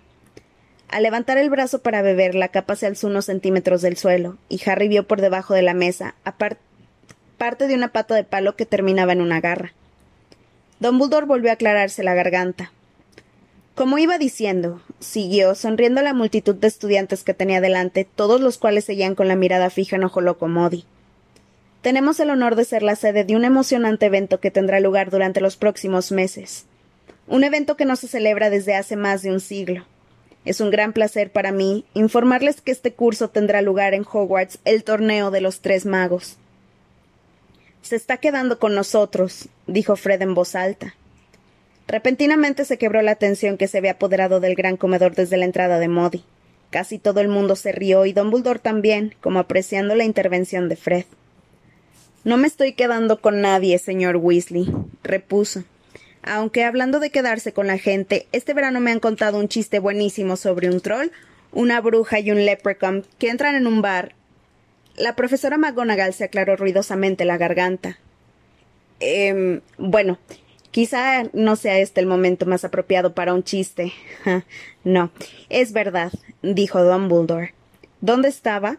[0.89, 4.61] Al levantar el brazo para beber, la capa se alzó unos centímetros del suelo, y
[4.69, 6.15] Harry vio por debajo de la mesa,
[7.37, 9.73] parte de una pata de palo que terminaba en una garra.
[10.79, 12.71] Don Buldor volvió a aclararse la garganta.
[13.75, 18.57] Como iba diciendo, siguió, sonriendo a la multitud de estudiantes que tenía delante, todos los
[18.57, 20.85] cuales seguían con la mirada fija en Ojo Loco Modi.
[21.81, 25.41] Tenemos el honor de ser la sede de un emocionante evento que tendrá lugar durante
[25.41, 26.65] los próximos meses.
[27.27, 29.85] Un evento que no se celebra desde hace más de un siglo.
[30.45, 34.83] Es un gran placer para mí informarles que este curso tendrá lugar en Hogwarts el
[34.83, 36.37] torneo de los tres magos.
[37.81, 40.95] Se está quedando con nosotros, dijo Fred en voz alta.
[41.87, 45.77] Repentinamente se quebró la tensión que se había apoderado del gran comedor desde la entrada
[45.79, 46.23] de Modi.
[46.71, 50.75] Casi todo el mundo se rió y Don Buldor también, como apreciando la intervención de
[50.75, 51.05] Fred.
[52.23, 54.67] No me estoy quedando con nadie, señor Weasley,
[55.03, 55.63] repuso.
[56.27, 60.35] Aunque hablando de quedarse con la gente, este verano me han contado un chiste buenísimo
[60.35, 61.11] sobre un troll,
[61.51, 64.15] una bruja y un leprechaun que entran en un bar.
[64.97, 67.99] La profesora McGonagall se aclaró ruidosamente la garganta.
[68.99, 70.17] Eh, bueno,
[70.75, 73.93] Quizá no sea este el momento más apropiado para un chiste.
[74.83, 75.09] no,
[75.47, 76.11] es verdad,
[76.41, 77.53] dijo Dumbledore.
[78.01, 78.77] ¿Dónde estaba?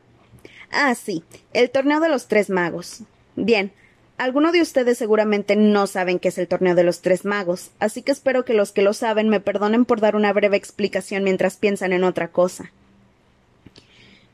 [0.71, 3.01] Ah, sí, el torneo de los tres magos.
[3.35, 3.73] Bien,
[4.19, 8.03] algunos de ustedes seguramente no saben qué es el torneo de los tres magos, así
[8.03, 11.57] que espero que los que lo saben me perdonen por dar una breve explicación mientras
[11.57, 12.73] piensan en otra cosa.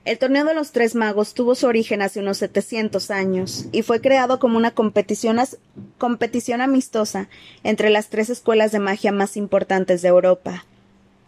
[0.04, 4.00] El torneo de los tres magos tuvo su origen hace unos 700 años y fue
[4.00, 5.38] creado como una competición,
[6.60, 7.28] amistosa
[7.62, 10.64] entre las tres escuelas de magia más importantes de Europa: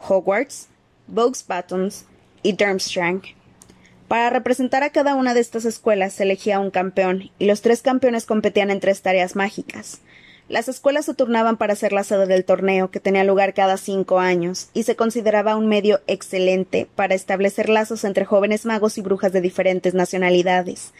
[0.00, 0.66] Hogwarts,
[1.06, 2.04] Bogues Buttons
[2.42, 3.22] y Durmstrang.
[4.14, 7.83] Para representar a cada una de estas escuelas se elegía un campeón, y los tres
[7.83, 10.03] campeones competían en tres tareas mágicas.
[10.48, 14.20] Las escuelas se turnaban para ser la sede del torneo, que tenía lugar cada cinco
[14.20, 19.33] años, y se consideraba un medio excelente para establecer lazos entre jóvenes magos y brujas
[19.33, 20.92] de diferentes nacionalidades,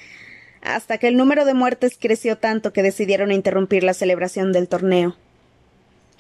[0.61, 5.15] hasta que el número de muertes creció tanto que decidieron interrumpir la celebración del torneo.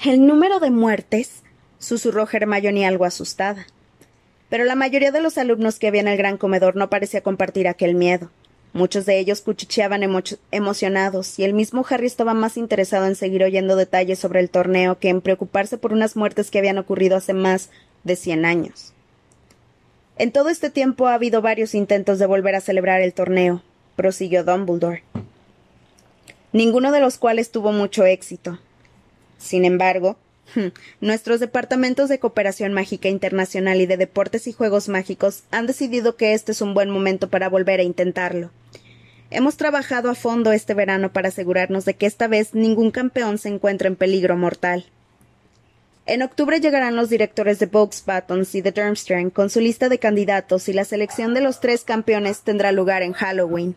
[0.04, 1.42] ¿El número de muertes?
[1.80, 3.66] susurró Hermione algo asustada.
[4.54, 7.66] Pero la mayoría de los alumnos que había en el gran comedor no parecía compartir
[7.66, 8.30] aquel miedo.
[8.72, 10.04] Muchos de ellos cuchicheaban
[10.52, 15.00] emocionados, y el mismo Harry estaba más interesado en seguir oyendo detalles sobre el torneo
[15.00, 17.70] que en preocuparse por unas muertes que habían ocurrido hace más
[18.04, 18.92] de cien años.
[20.18, 23.60] En todo este tiempo ha habido varios intentos de volver a celebrar el torneo,
[23.96, 25.02] prosiguió Dumbledore,
[26.52, 28.60] ninguno de los cuales tuvo mucho éxito.
[29.36, 30.16] Sin embargo,
[31.00, 36.34] Nuestros departamentos de cooperación mágica internacional y de deportes y juegos mágicos han decidido que
[36.34, 38.50] este es un buen momento para volver a intentarlo.
[39.30, 43.48] Hemos trabajado a fondo este verano para asegurarnos de que esta vez ningún campeón se
[43.48, 44.86] encuentra en peligro mortal.
[46.06, 49.98] En octubre llegarán los directores de Box Buttons y de Durmstrang con su lista de
[49.98, 53.74] candidatos y la selección de los tres campeones tendrá lugar en Halloween.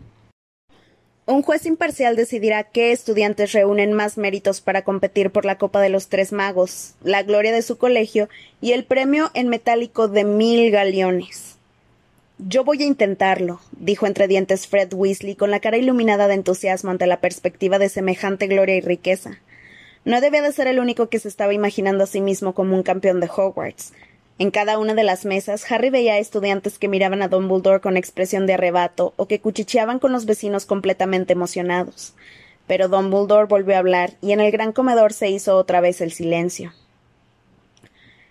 [1.29, 5.89] Un juez imparcial decidirá qué estudiantes reúnen más méritos para competir por la Copa de
[5.89, 8.29] los Tres Magos, la gloria de su colegio
[8.61, 11.57] y el premio en metálico de mil galeones.
[12.37, 16.91] Yo voy a intentarlo, dijo entre dientes Fred Weasley con la cara iluminada de entusiasmo
[16.91, 19.41] ante la perspectiva de semejante gloria y riqueza.
[20.05, 22.83] No debía de ser el único que se estaba imaginando a sí mismo como un
[22.83, 23.91] campeón de Hogwarts,
[24.39, 27.97] en cada una de las mesas, Harry veía a estudiantes que miraban a Dumbledore con
[27.97, 32.13] expresión de arrebato o que cuchicheaban con los vecinos completamente emocionados.
[32.67, 36.11] Pero Dumbledore volvió a hablar y en el gran comedor se hizo otra vez el
[36.11, 36.71] silencio.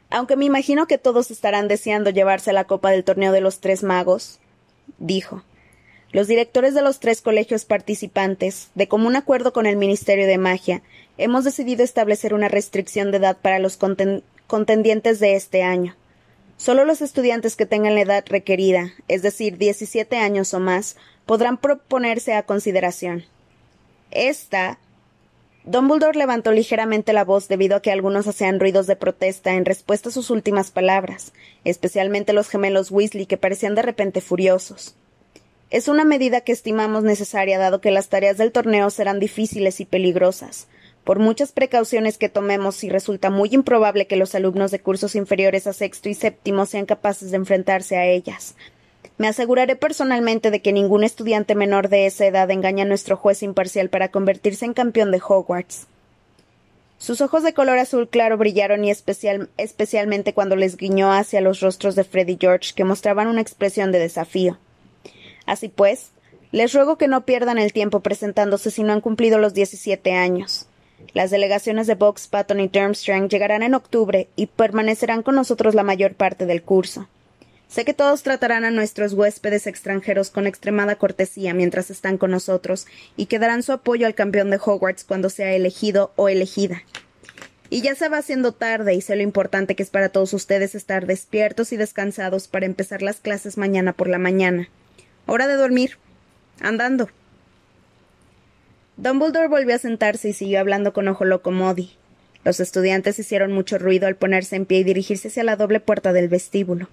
[0.08, 3.82] Aunque me imagino que todos estarán deseando llevarse la copa del torneo de los tres
[3.82, 4.38] magos,
[4.98, 5.42] dijo.
[6.12, 10.82] Los directores de los tres colegios participantes, de común acuerdo con el Ministerio de Magia,
[11.18, 13.76] hemos decidido establecer una restricción de edad para los
[14.46, 15.96] contendientes de este año.
[16.56, 21.58] Solo los estudiantes que tengan la edad requerida, es decir, 17 años o más, podrán
[21.58, 23.24] proponerse a consideración.
[24.10, 24.78] Esta.
[25.64, 30.10] Dumbledore levantó ligeramente la voz debido a que algunos hacían ruidos de protesta en respuesta
[30.10, 31.32] a sus últimas palabras,
[31.64, 34.94] especialmente los gemelos Weasley que parecían de repente furiosos.
[35.70, 39.84] Es una medida que estimamos necesaria dado que las tareas del torneo serán difíciles y
[39.84, 40.68] peligrosas,
[41.06, 45.68] por muchas precauciones que tomemos, y resulta muy improbable que los alumnos de cursos inferiores
[45.68, 48.56] a sexto y séptimo sean capaces de enfrentarse a ellas.
[49.16, 53.44] Me aseguraré personalmente de que ningún estudiante menor de esa edad engañe a nuestro juez
[53.44, 55.86] imparcial para convertirse en campeón de Hogwarts.
[56.98, 61.94] Sus ojos de color azul claro brillaron y especialmente cuando les guiñó hacia los rostros
[61.94, 64.58] de Fred y George, que mostraban una expresión de desafío.
[65.46, 66.10] Así pues,
[66.50, 70.66] les ruego que no pierdan el tiempo presentándose si no han cumplido los diecisiete años.
[71.14, 75.82] Las delegaciones de Box, Patton y Durmstrang llegarán en octubre y permanecerán con nosotros la
[75.82, 77.08] mayor parte del curso.
[77.68, 82.86] Sé que todos tratarán a nuestros huéspedes extranjeros con extremada cortesía mientras están con nosotros
[83.16, 86.82] y que darán su apoyo al campeón de Hogwarts cuando sea elegido o elegida.
[87.68, 90.76] Y ya se va haciendo tarde y sé lo importante que es para todos ustedes
[90.76, 94.68] estar despiertos y descansados para empezar las clases mañana por la mañana.
[95.26, 95.98] Hora de dormir.
[96.60, 97.08] Andando.
[98.96, 101.90] Dumbledore volvió a sentarse y siguió hablando con ojo loco Modi.
[102.44, 106.14] Los estudiantes hicieron mucho ruido al ponerse en pie y dirigirse hacia la doble puerta
[106.14, 106.88] del vestíbulo.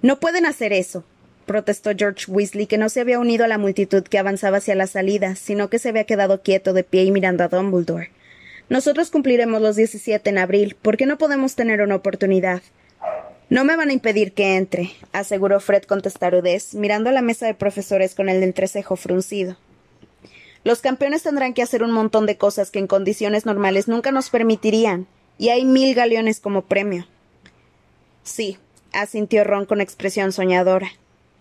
[0.00, 1.04] No pueden hacer eso,
[1.44, 4.86] protestó George Weasley, que no se había unido a la multitud que avanzaba hacia la
[4.86, 8.10] salida, sino que se había quedado quieto de pie y mirando a Dumbledore.
[8.68, 10.76] Nosotros cumpliremos los diecisiete en abril.
[10.80, 12.62] ¿Por qué no podemos tener una oportunidad?
[13.50, 17.46] No me van a impedir que entre, aseguró Fred con testarudez, mirando a la mesa
[17.46, 19.56] de profesores con el entrecejo fruncido.
[20.68, 24.28] Los campeones tendrán que hacer un montón de cosas que en condiciones normales nunca nos
[24.28, 25.06] permitirían,
[25.38, 27.06] y hay mil galeones como premio.
[28.22, 28.58] Sí,
[28.92, 30.90] asintió Ron con expresión soñadora.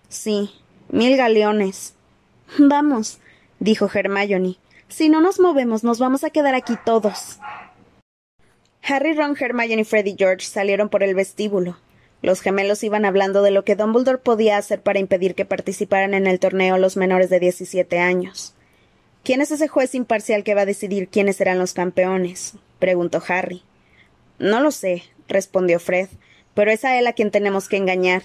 [0.07, 0.51] Sí,
[0.87, 1.93] mil galeones.
[2.57, 3.19] Vamos,
[3.59, 4.55] dijo Hermione.
[4.87, 7.37] Si no nos movemos, nos vamos a quedar aquí todos.
[8.81, 11.77] Harry, Ron, Hermione, Fred y George salieron por el vestíbulo.
[12.21, 16.27] Los gemelos iban hablando de lo que Dumbledore podía hacer para impedir que participaran en
[16.27, 18.53] el torneo los menores de diecisiete años.
[19.23, 22.53] ¿Quién es ese juez imparcial que va a decidir quiénes serán los campeones?
[22.79, 23.63] preguntó Harry.
[24.39, 26.09] No lo sé, respondió Fred
[26.57, 28.23] pero es a él a quien tenemos que engañar.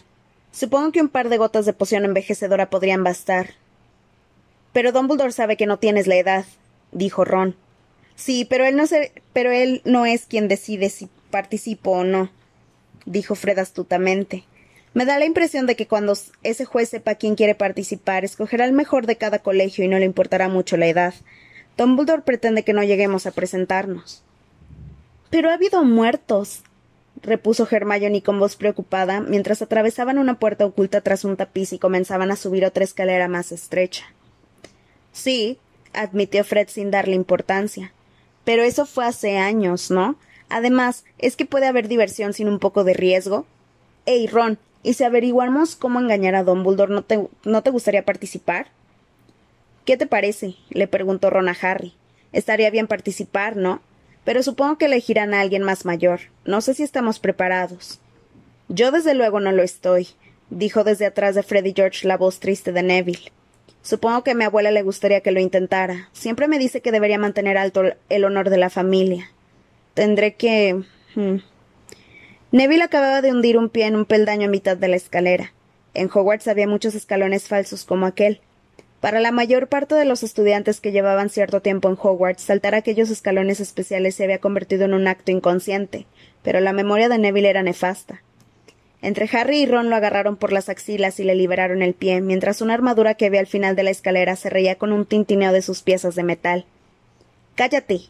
[0.52, 3.50] Supongo que un par de gotas de poción envejecedora podrían bastar.
[4.72, 6.46] Pero Dumbledore sabe que no tienes la edad,
[6.92, 7.56] dijo Ron.
[8.14, 8.84] Sí, pero él no
[9.34, 12.30] pero él no es quien decide si participo o no,
[13.04, 14.44] dijo Fred astutamente.
[14.94, 18.72] Me da la impresión de que cuando ese juez sepa quién quiere participar, escogerá el
[18.72, 21.14] mejor de cada colegio y no le importará mucho la edad.
[21.78, 24.22] Dumbledore pretende que no lleguemos a presentarnos.
[25.30, 26.62] Pero ha habido muertos,
[27.22, 32.30] repuso Hermione con voz preocupada, mientras atravesaban una puerta oculta tras un tapiz y comenzaban
[32.30, 34.04] a subir otra escalera más estrecha.
[35.12, 35.58] Sí,
[35.94, 37.92] admitió Fred sin darle importancia.
[38.44, 40.16] Pero eso fue hace años, ¿no?
[40.50, 43.46] Además, ¿es que puede haber diversión sin un poco de riesgo?
[44.04, 48.68] Ey, Ron, ¿y si averiguamos cómo engañar a Dumbledore, ¿no te, ¿no te gustaría participar?
[49.84, 50.56] ¿Qué te parece?
[50.70, 51.94] le preguntó Ron a Harry.
[52.32, 53.82] Estaría bien participar, ¿no?
[54.24, 56.20] pero supongo que elegirán a alguien más mayor.
[56.44, 58.00] No sé si estamos preparados.
[58.68, 60.08] Yo desde luego no lo estoy,
[60.50, 63.32] dijo desde atrás de Freddy George la voz triste de Neville.
[63.82, 66.08] Supongo que a mi abuela le gustaría que lo intentara.
[66.12, 69.30] Siempre me dice que debería mantener alto el honor de la familia.
[69.94, 70.84] Tendré que.
[71.16, 71.38] Hmm.
[72.52, 75.52] Neville acababa de hundir un pie en un peldaño a mitad de la escalera.
[75.94, 78.40] En Hogwarts había muchos escalones falsos como aquel,
[79.02, 83.10] para la mayor parte de los estudiantes que llevaban cierto tiempo en Hogwarts, saltar aquellos
[83.10, 86.06] escalones especiales se había convertido en un acto inconsciente,
[86.44, 88.22] pero la memoria de Neville era nefasta.
[89.00, 92.60] Entre Harry y Ron lo agarraron por las axilas y le liberaron el pie, mientras
[92.60, 95.62] una armadura que había al final de la escalera se reía con un tintineo de
[95.62, 96.64] sus piezas de metal.
[97.56, 98.02] Cállate,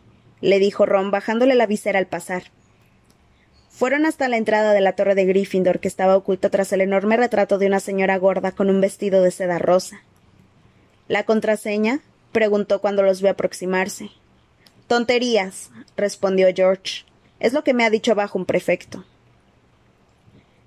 [0.43, 2.43] le dijo Ron, bajándole la visera al pasar.
[3.73, 7.17] Fueron hasta la entrada de la torre de Gryffindor, que estaba oculta tras el enorme
[7.17, 10.03] retrato de una señora gorda con un vestido de seda rosa.
[11.09, 12.01] ¿La contraseña?
[12.33, 14.11] preguntó cuando los vio aproximarse.
[14.89, 17.05] Tonterías, respondió George.
[17.41, 19.05] Es lo que me ha dicho abajo un prefecto.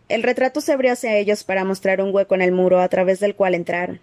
[0.10, 3.20] El retrato se abrió hacia ellos para mostrar un hueco en el muro a través
[3.20, 4.02] del cual entraron.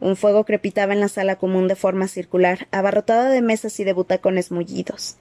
[0.00, 3.92] Un fuego crepitaba en la sala común de forma circular, abarrotada de mesas y de
[3.92, 5.16] butacones mullidos.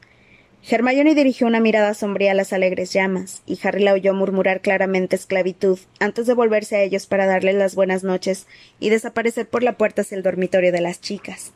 [0.69, 5.15] Hermione dirigió una mirada sombría a las alegres llamas, y Harry la oyó murmurar claramente
[5.15, 8.47] esclavitud antes de volverse a ellos para darles las buenas noches
[8.77, 11.53] y desaparecer por la puerta hacia el dormitorio de las chicas.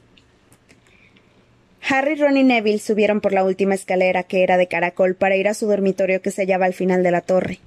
[1.89, 5.49] Harry, Ron y Neville subieron por la última escalera, que era de caracol, para ir
[5.49, 7.59] a su dormitorio que se hallaba al final de la torre.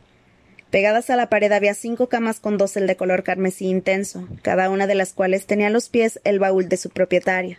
[0.71, 4.87] Pegadas a la pared había cinco camas con dosel de color carmesí intenso, cada una
[4.87, 7.59] de las cuales tenía a los pies el baúl de su propietario.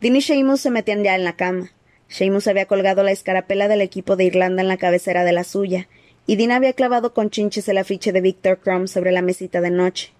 [0.00, 1.73] Dean y se metían ya en la cama.
[2.08, 5.88] Seamus había colgado la escarapela del equipo de Irlanda en la cabecera de la suya,
[6.26, 9.70] y Dean había clavado con chinches el afiche de Victor Crumb sobre la mesita de
[9.70, 10.12] noche.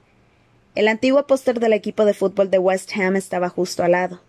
[0.74, 4.20] El antiguo póster del equipo de fútbol de West Ham estaba justo al lado.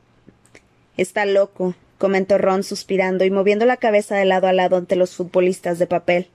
[0.95, 5.15] Está loco, comentó Ron suspirando y moviendo la cabeza de lado a lado ante los
[5.15, 6.27] futbolistas de papel.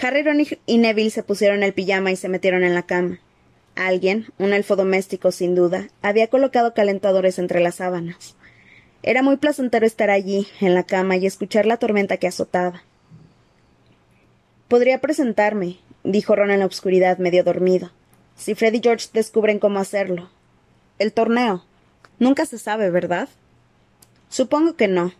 [0.00, 3.18] Harry, Ron y Neville se pusieron el pijama y se metieron en la cama.
[3.74, 8.36] Alguien, un elfo doméstico sin duda, había colocado calentadores entre las sábanas.
[9.02, 12.82] Era muy placentero estar allí, en la cama, y escuchar la tormenta que azotaba.
[14.68, 17.90] Podría presentarme, dijo Ron en la oscuridad, medio dormido.
[18.36, 20.30] Si Fred y George descubren cómo hacerlo.
[20.98, 21.64] El torneo.
[22.18, 23.28] Nunca se sabe, ¿verdad?
[24.28, 25.12] Supongo que no.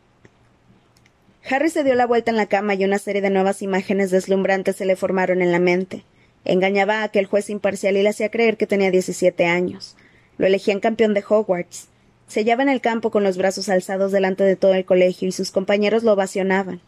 [1.51, 4.77] Harry se dio la vuelta en la cama y una serie de nuevas imágenes deslumbrantes
[4.77, 6.05] se le formaron en la mente.
[6.45, 9.97] Engañaba a aquel juez imparcial y le hacía creer que tenía diecisiete años.
[10.37, 11.89] Lo elegían campeón de Hogwarts.
[12.29, 15.33] Se hallaba en el campo con los brazos alzados delante de todo el colegio y
[15.33, 16.81] sus compañeros lo ovacionaban.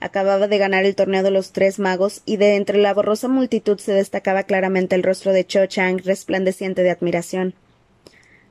[0.00, 3.78] Acababa de ganar el torneo de los tres magos y de entre la borrosa multitud
[3.78, 7.54] se destacaba claramente el rostro de Cho Chang resplandeciente de admiración.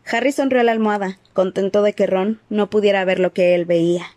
[0.09, 3.65] Harry sonrió a la almohada, contento de que Ron no pudiera ver lo que él
[3.65, 4.16] veía.